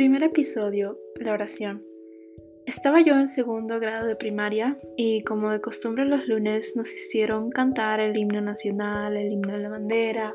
Primer 0.00 0.22
episodio, 0.22 0.98
la 1.16 1.34
oración. 1.34 1.84
Estaba 2.64 3.02
yo 3.02 3.18
en 3.18 3.28
segundo 3.28 3.78
grado 3.78 4.06
de 4.06 4.16
primaria 4.16 4.80
y 4.96 5.22
como 5.24 5.50
de 5.50 5.60
costumbre 5.60 6.06
los 6.06 6.26
lunes 6.26 6.74
nos 6.74 6.90
hicieron 6.90 7.50
cantar 7.50 8.00
el 8.00 8.16
himno 8.16 8.40
nacional, 8.40 9.14
el 9.14 9.30
himno 9.30 9.52
de 9.52 9.58
la 9.58 9.68
bandera, 9.68 10.34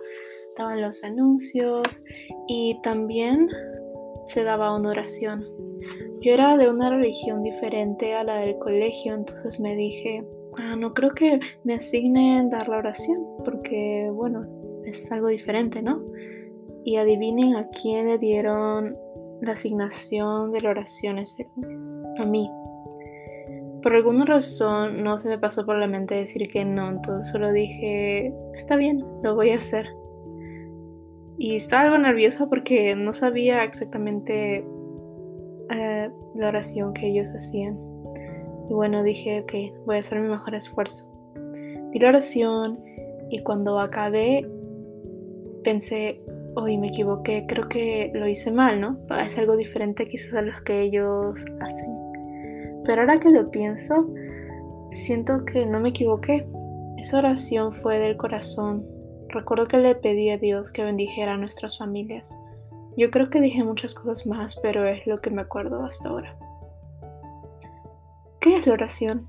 estaban 0.50 0.84
los 0.84 1.04
anuncios 1.04 2.04
y 2.48 2.80
también 2.84 3.50
se 4.28 4.44
daba 4.44 4.78
una 4.78 4.90
oración. 4.90 5.44
Yo 6.22 6.32
era 6.32 6.58
de 6.58 6.70
una 6.70 6.92
religión 6.92 7.42
diferente 7.42 8.14
a 8.14 8.24
la 8.24 8.42
del 8.42 8.60
colegio, 8.60 9.16
entonces 9.16 9.60
me 9.60 9.76
dije, 9.76 10.24
ah, 10.60 10.76
no 10.76 10.94
creo 10.94 11.10
que 11.10 11.40
me 11.64 11.74
asignen 11.74 12.52
dar 12.52 12.70
la 12.70 12.78
oración 12.78 13.18
porque, 13.44 14.12
bueno, 14.14 14.46
es 14.86 15.12
algo 15.12 15.30
diferente, 15.30 15.82
¿no? 15.82 16.06
Y 16.84 16.98
adivinen 16.98 17.56
a 17.56 17.68
quién 17.70 18.10
le 18.10 18.20
dieron 18.20 19.04
la 19.42 19.54
asignación 19.54 20.52
de 20.52 20.62
la 20.62 20.70
oración 20.72 21.20
ese 21.20 21.48
lunes. 21.56 22.04
A 22.20 22.26
mí. 22.26 22.50
Por 23.82 23.94
alguna 23.94 24.26
razón 24.26 25.04
no 25.04 25.20
se 25.20 25.30
me 25.30 25.38
pasó 25.38 25.66
por 25.66 25.78
la 25.78 25.88
mente 25.88 26.16
decir 26.16 26.48
que 26.48 26.66
no, 26.66 26.90
entonces 26.90 27.32
solo 27.32 27.52
dije, 27.52 28.34
está 28.56 28.78
bien, 28.78 29.06
lo 29.22 29.36
voy 29.36 29.52
a 29.52 29.56
hacer. 29.56 29.88
Y 31.38 31.56
estaba 31.56 31.84
algo 31.84 31.98
nerviosa 31.98 32.48
porque 32.48 32.96
no 32.96 33.14
sabía 33.14 33.64
exactamente 33.64 34.66
eh, 35.70 36.10
la 36.36 36.48
oración 36.48 36.94
que 36.94 37.08
ellos 37.08 37.30
hacían. 37.30 37.78
Y 38.70 38.74
bueno, 38.74 39.04
dije, 39.04 39.42
ok, 39.42 39.86
voy 39.86 39.98
a 39.98 40.00
hacer 40.00 40.20
mi 40.20 40.30
mejor 40.30 40.56
esfuerzo. 40.56 41.12
Di 41.92 42.00
la 42.00 42.10
oración 42.10 42.80
y 43.30 43.44
cuando 43.44 43.80
acabé 43.80 44.50
pensé, 45.64 46.22
hoy 46.56 46.78
me 46.78 46.88
equivoqué, 46.88 47.46
creo 47.48 47.68
que 47.68 48.12
lo 48.14 48.28
hice 48.28 48.52
mal, 48.52 48.82
¿no? 48.82 48.98
Es 49.18 49.38
algo 49.38 49.56
diferente 49.56 50.08
quizás 50.08 50.34
a 50.34 50.42
los 50.42 50.62
que 50.62 50.82
ellos 50.82 51.36
hacen. 51.60 51.92
Pero 52.86 53.02
ahora 53.02 53.20
que 53.20 53.30
lo 53.30 53.52
pienso, 53.52 54.08
siento 54.94 55.46
que 55.46 55.66
no 55.66 55.80
me 55.80 55.90
equivoqué. 55.90 56.48
Esa 56.98 57.20
oración 57.20 57.74
fue 57.74 58.00
del 58.00 58.18
corazón. 58.18 58.86
Recuerdo 59.30 59.68
que 59.68 59.78
le 59.78 59.96
pedí 59.96 60.30
a 60.30 60.38
Dios 60.38 60.72
que 60.72 60.84
bendijera 60.84 61.34
a 61.34 61.38
nuestras 61.38 61.78
familias. 61.78 62.34
Yo 62.98 63.12
creo 63.12 63.30
que 63.30 63.42
dije 63.42 63.64
muchas 63.64 63.94
cosas 63.94 64.26
más, 64.26 64.58
pero 64.62 64.88
es 64.88 65.06
lo 65.06 65.18
que 65.20 65.30
me 65.30 65.42
acuerdo 65.42 65.84
hasta 65.84 66.10
ahora. 66.10 66.38
¿Qué 68.40 68.56
es 68.56 68.68
la 68.68 68.74
oración? 68.74 69.28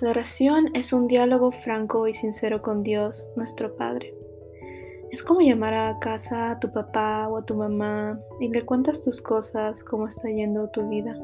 La 0.00 0.10
oración 0.10 0.70
es 0.74 0.92
un 0.92 1.08
diálogo 1.08 1.50
franco 1.50 2.06
y 2.06 2.14
sincero 2.14 2.62
con 2.62 2.82
Dios, 2.82 3.28
nuestro 3.36 3.74
Padre. 3.76 4.14
Es 5.14 5.22
como 5.22 5.42
llamar 5.42 5.74
a 5.74 6.00
casa 6.00 6.50
a 6.50 6.58
tu 6.58 6.72
papá 6.72 7.28
o 7.28 7.38
a 7.38 7.44
tu 7.44 7.54
mamá 7.54 8.18
y 8.40 8.48
le 8.48 8.62
cuentas 8.62 9.00
tus 9.00 9.22
cosas, 9.22 9.84
cómo 9.84 10.08
está 10.08 10.28
yendo 10.28 10.68
tu 10.70 10.88
vida. 10.88 11.16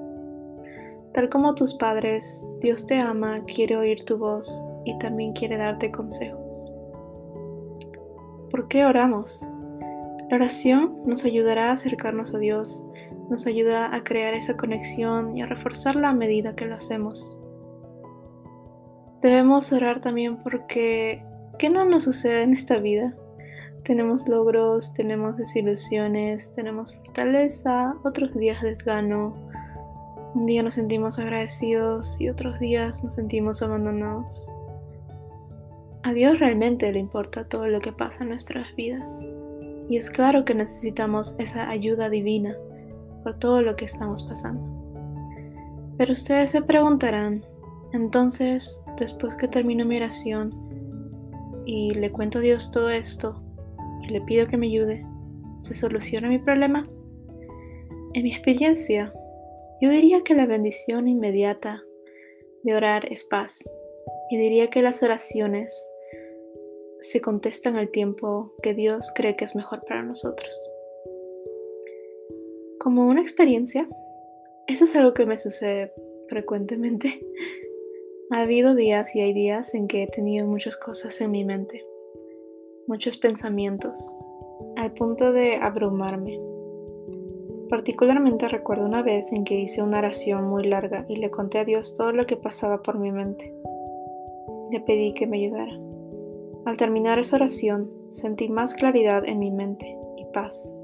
Tal 1.13 1.29
como 1.29 1.57
tus 1.57 1.75
padres, 1.75 2.49
Dios 2.61 2.87
te 2.87 3.01
ama, 3.01 3.45
quiere 3.47 3.77
oír 3.77 4.05
tu 4.05 4.17
voz 4.17 4.65
y 4.85 4.97
también 4.99 5.33
quiere 5.33 5.57
darte 5.57 5.91
consejos. 5.91 6.71
¿Por 8.53 8.69
qué 8.69 8.87
oramos? 8.87 9.45
La 10.29 10.37
oración 10.37 11.03
nos 11.05 11.25
ayudará 11.25 11.71
a 11.71 11.73
acercarnos 11.73 12.33
a 12.33 12.39
Dios, 12.39 12.87
nos 13.29 13.49
ayuda 13.49 13.93
a 13.93 14.05
crear 14.05 14.35
esa 14.35 14.57
conexión 14.57 15.37
y 15.37 15.43
a 15.43 15.47
reforzarla 15.47 16.11
a 16.11 16.15
medida 16.15 16.55
que 16.55 16.67
lo 16.67 16.77
hacemos. 16.77 17.43
Debemos 19.21 19.73
orar 19.73 20.01
también 20.01 20.37
porque 20.37 21.25
¿qué 21.59 21.71
no 21.71 21.85
nos 21.85 22.05
sucede 22.05 22.43
en 22.43 22.53
esta 22.53 22.77
vida? 22.77 23.17
Tenemos 23.85 24.29
logros, 24.29 24.93
tenemos 24.93 25.37
desilusiones, 25.37 26.53
tenemos 26.53 26.95
fortaleza, 26.95 27.95
otros 28.05 28.35
días 28.35 28.63
desgano. 28.63 29.35
Un 30.35 30.47
día 30.47 30.63
nos 30.63 30.75
sentimos 30.75 31.19
agradecidos 31.19 32.21
y 32.21 32.29
otros 32.29 32.61
días 32.61 33.03
nos 33.03 33.15
sentimos 33.15 33.63
abandonados. 33.63 34.51
A 36.03 36.13
Dios 36.13 36.39
realmente 36.39 36.93
le 36.93 36.99
importa 36.99 37.45
todo 37.45 37.67
lo 37.67 37.81
que 37.81 37.93
pasa 37.93 38.23
en 38.23 38.31
nuestras 38.31 38.75
vidas. 38.77 39.27
Y 39.89 39.97
es 39.97 40.11
claro 40.11 40.45
que 40.45 40.55
necesitamos 40.55 41.35
esa 41.39 41.69
ayuda 41.69 42.09
divina 42.09 42.57
por 43.23 43.39
todo 43.39 43.61
lo 43.63 43.77
que 43.77 43.87
estamos 43.87 44.23
pasando. 44.23 44.63
Pero 45.97 46.13
ustedes 46.13 46.51
se 46.51 46.63
preguntarán, 46.63 47.45
entonces, 47.93 48.85
después 48.97 49.35
que 49.35 49.49
termino 49.49 49.85
mi 49.85 49.97
oración 49.97 50.55
y 51.67 51.93
le 51.95 52.13
cuento 52.13 52.39
a 52.39 52.41
Dios 52.41 52.71
todo 52.71 52.89
esto, 52.91 53.43
le 54.11 54.21
pido 54.21 54.47
que 54.47 54.57
me 54.57 54.67
ayude, 54.67 55.05
¿se 55.59 55.75
soluciona 55.75 56.29
mi 56.29 56.39
problema? 56.39 56.89
En 58.13 58.25
mi 58.25 58.33
experiencia, 58.33 59.13
yo 59.81 59.91
diría 59.91 60.23
que 60.23 60.35
la 60.35 60.47
bendición 60.47 61.09
inmediata 61.09 61.83
de 62.63 62.75
orar 62.75 63.11
es 63.11 63.25
paz. 63.25 63.59
Y 64.31 64.37
diría 64.37 64.69
que 64.69 64.83
las 64.83 65.03
oraciones 65.03 65.75
se 67.01 67.21
contestan 67.21 67.77
al 67.77 67.91
tiempo 67.91 68.53
que 68.63 68.75
Dios 68.75 69.11
cree 69.15 69.37
que 69.37 69.45
es 69.45 69.57
mejor 69.57 69.85
para 69.87 70.03
nosotros. 70.03 70.55
Como 72.79 73.09
una 73.09 73.21
experiencia, 73.21 73.89
eso 74.67 74.85
es 74.85 74.97
algo 74.97 75.15
que 75.15 75.27
me 75.27 75.37
sucede 75.37 75.93
frecuentemente. 76.29 77.21
Ha 78.33 78.43
habido 78.43 78.77
días 78.77 79.17
y 79.17 79.21
hay 79.21 79.33
días 79.33 79.75
en 79.75 79.89
que 79.89 80.05
he 80.05 80.07
tenido 80.07 80.47
muchas 80.47 80.77
cosas 80.77 81.21
en 81.21 81.33
mi 81.33 81.45
mente 81.45 81.85
muchos 82.91 83.19
pensamientos, 83.19 84.17
al 84.77 84.91
punto 84.91 85.33
de 85.33 85.55
abrumarme. 85.55 86.41
Particularmente 87.69 88.49
recuerdo 88.49 88.85
una 88.85 89.01
vez 89.01 89.33
en 89.33 89.45
que 89.45 89.61
hice 89.61 89.81
una 89.81 89.99
oración 89.99 90.49
muy 90.49 90.67
larga 90.67 91.07
y 91.09 91.15
le 91.15 91.31
conté 91.31 91.61
a 91.61 91.65
Dios 91.65 91.95
todo 91.95 92.11
lo 92.11 92.27
que 92.27 92.35
pasaba 92.35 92.83
por 92.83 92.99
mi 92.99 93.13
mente. 93.13 93.55
Le 94.73 94.81
pedí 94.81 95.15
que 95.15 95.29
me 95.29 95.37
ayudara. 95.37 95.73
Al 96.67 96.77
terminar 96.77 97.21
esa 97.21 97.37
oración, 97.37 97.89
sentí 98.09 98.49
más 98.49 98.75
claridad 98.75 99.23
en 99.25 99.39
mi 99.39 99.53
mente 99.53 99.97
y 100.17 100.25
paz. 100.35 100.75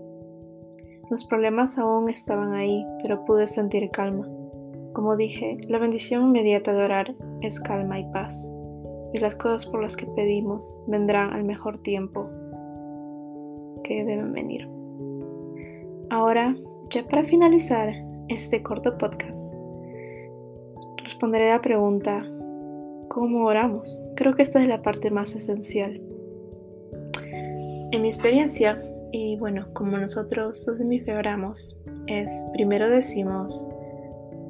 Los 1.11 1.25
problemas 1.25 1.77
aún 1.77 2.09
estaban 2.09 2.53
ahí, 2.53 2.87
pero 3.03 3.25
pude 3.25 3.49
sentir 3.49 3.91
calma. 3.91 4.29
Como 4.93 5.17
dije, 5.17 5.59
la 5.67 5.79
bendición 5.79 6.29
inmediata 6.29 6.73
de 6.73 6.85
orar 6.85 7.17
es 7.43 7.59
calma 7.59 7.99
y 7.99 8.05
paz 8.13 8.49
y 9.17 9.19
las 9.19 9.35
cosas 9.35 9.67
por 9.67 9.83
las 9.83 9.97
que 9.97 10.07
pedimos 10.07 10.79
vendrán 10.87 11.33
al 11.33 11.45
mejor 11.45 11.79
tiempo 11.79 12.29
que 13.83 14.05
deben 14.05 14.33
venir. 14.33 14.69
Ahora, 16.11 16.55
ya 16.91 17.03
para 17.05 17.25
finalizar 17.25 17.93
este 18.29 18.63
corto 18.63 18.99
podcast, 18.99 19.55
responderé 21.03 21.49
la 21.49 21.63
pregunta, 21.63 22.27
¿cómo 23.09 23.47
oramos? 23.47 24.05
Creo 24.17 24.35
que 24.35 24.43
esta 24.43 24.63
es 24.63 24.69
la 24.69 24.83
parte 24.83 25.11
más 25.11 25.35
esencial. 25.35 26.01
En 27.93 28.03
mi 28.03 28.09
experiencia, 28.09 28.83
y 29.13 29.39
bueno, 29.39 29.69
como 29.73 29.97
nosotros 29.97 30.67
los 30.69 30.79
de 30.79 30.85
mi 30.85 31.01
fe 31.01 31.17
oramos, 31.17 31.79
es 32.07 32.47
primero 32.53 32.91
decimos, 32.91 33.69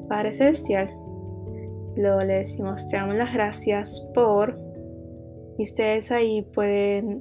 Padre 0.09 0.35
Celestial, 0.35 0.91
Luego 1.97 2.21
le 2.21 2.35
decimos, 2.35 2.89
damos 2.91 3.17
las 3.17 3.33
gracias 3.33 4.11
por... 4.15 4.59
Y 5.59 5.63
ustedes 5.63 6.13
ahí 6.13 6.43
pueden 6.43 7.21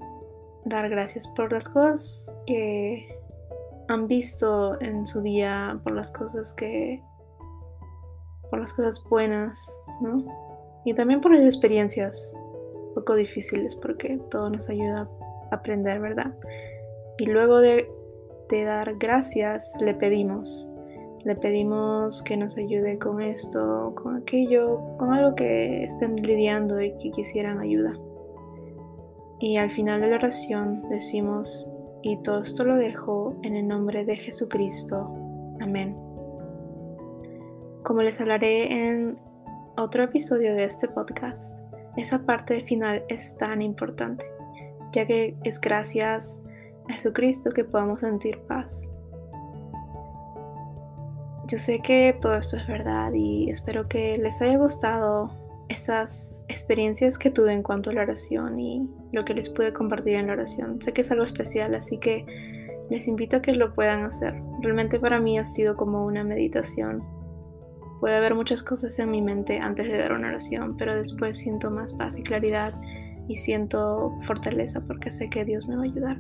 dar 0.66 0.90
gracias 0.90 1.28
por 1.30 1.54
las 1.54 1.70
cosas 1.70 2.30
que 2.46 3.08
han 3.88 4.08
visto 4.08 4.80
en 4.82 5.08
su 5.08 5.22
día, 5.22 5.80
por 5.84 5.94
las 5.94 6.12
cosas 6.12 6.54
que... 6.54 7.02
por 8.50 8.60
las 8.60 8.74
cosas 8.74 9.02
buenas, 9.10 9.58
¿no? 10.02 10.26
Y 10.84 10.94
también 10.94 11.22
por 11.22 11.34
las 11.34 11.46
experiencias 11.46 12.34
un 12.36 12.94
poco 12.94 13.16
difíciles 13.16 13.76
porque 13.76 14.20
todo 14.30 14.50
nos 14.50 14.70
ayuda 14.70 15.10
a 15.52 15.56
aprender, 15.56 16.02
¿verdad? 16.02 16.34
Y 17.18 17.28
luego 17.28 17.60
de, 17.60 17.90
de 18.50 18.64
dar 18.66 18.96
gracias 18.98 19.74
le 19.80 19.94
pedimos 19.94 20.70
le 21.26 21.36
pedimos 21.36 22.22
que 22.22 22.38
nos 22.38 22.56
ayude 22.56 23.00
con 23.00 23.20
esto, 23.20 23.94
con 23.96 24.16
aquello, 24.16 24.80
con 25.00 25.12
algo 25.12 25.36
que 25.36 25.84
estén 25.84 26.16
lidiando 26.18 26.80
y 26.80 26.96
que 27.00 27.10
quisieran 27.10 27.60
ayuda. 27.60 27.94
Y 29.40 29.58
al 29.58 29.72
final 29.72 30.02
de 30.02 30.08
la 30.08 30.18
oración 30.18 30.88
decimos, 30.88 31.68
y 32.04 32.22
todo 32.22 32.44
esto 32.44 32.64
lo 32.64 32.76
dejo 32.76 33.36
en 33.42 33.56
el 33.56 33.68
nombre 33.68 34.06
de 34.06 34.18
Jesucristo. 34.18 35.12
Amén. 35.60 35.98
Como 37.84 38.04
les 38.04 38.22
hablaré 38.22 38.88
en 38.88 39.18
otro 39.78 40.04
episodio 40.04 40.54
de 40.54 40.66
este 40.66 40.88
podcast, 40.88 41.60
esa 41.98 42.20
parte 42.20 42.62
final 42.62 43.04
es 43.10 43.36
tan 43.38 43.64
importante, 43.64 44.26
ya 44.94 45.08
que 45.08 45.36
es 45.44 45.60
gracias 45.60 46.40
a 46.88 46.94
Jesucristo 46.94 47.50
que 47.50 47.64
podamos 47.64 48.02
sentir 48.02 48.42
paz. 48.42 48.88
Yo 51.48 51.60
sé 51.60 51.80
que 51.80 52.18
todo 52.20 52.36
esto 52.36 52.58
es 52.58 52.66
verdad 52.68 53.12
y 53.14 53.50
espero 53.52 53.88
que 53.88 54.18
les 54.18 54.42
haya 54.42 54.58
gustado 54.58 55.30
esas 55.70 56.42
experiencias 56.48 57.18
que 57.18 57.30
tuve 57.30 57.54
en 57.54 57.62
cuanto 57.62 57.90
a 57.90 57.94
la 57.94 58.02
oración 58.02 58.60
y 58.60 58.88
lo 59.12 59.26
que 59.26 59.34
les 59.34 59.50
pude 59.50 59.72
compartir 59.72 60.16
en 60.16 60.28
la 60.28 60.34
oración. 60.34 60.82
Sé 60.82 60.94
que 60.94 61.02
es 61.02 61.12
algo 61.12 61.24
especial, 61.24 61.76
así 61.76 61.98
que 62.00 62.26
Les 62.90 63.08
invito 63.08 63.38
a 63.38 63.42
que 63.42 63.54
lo 63.54 63.74
puedan 63.74 64.04
hacer. 64.04 64.36
Realmente 64.62 65.00
para 65.00 65.20
mí 65.20 65.40
ha 65.40 65.44
sido 65.44 65.76
como 65.76 66.06
una 66.06 66.24
meditación. 66.24 67.04
Puede 68.00 68.16
haber 68.16 68.36
muchas 68.36 68.62
cosas 68.62 69.00
en 69.00 69.10
mi 69.10 69.24
mente 69.24 69.58
antes 69.58 69.88
de 69.88 69.98
dar 69.98 70.14
una 70.14 70.28
oración, 70.28 70.78
pero 70.78 70.96
después 70.96 71.38
siento 71.38 71.72
más 71.72 71.94
paz 71.94 72.20
y 72.20 72.24
claridad 72.24 72.74
y 73.28 73.38
siento 73.38 74.12
fortaleza 74.28 74.82
porque 74.86 75.10
sé 75.10 75.30
que 75.30 75.46
Dios 75.46 75.68
me 75.68 75.78
va 75.78 75.82
a 75.82 75.86
ayudar. 75.86 76.18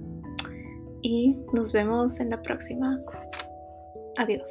Y 1.03 1.37
nos 1.53 1.71
vemos 1.71 2.19
en 2.19 2.31
la 2.31 2.41
próxima. 2.41 2.99
Adiós. 4.17 4.49